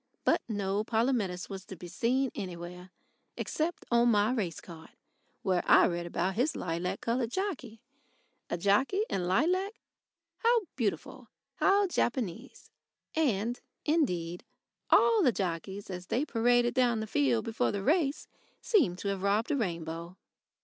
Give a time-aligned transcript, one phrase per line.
[0.23, 2.89] But no Polumetis was to be seen anywhere
[3.37, 4.89] except on my race card,
[5.43, 7.83] where I read about his lilac coloured jockey.
[8.49, 9.73] A jockey in lilac
[10.39, 12.71] how beautiful, how Japanese!
[13.15, 14.43] And, indeed,
[14.89, 18.27] all the jockeys as they paraded down the field before the race
[18.59, 20.17] seemed to have robbed a rainbow.